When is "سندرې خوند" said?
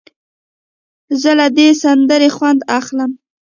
1.81-2.59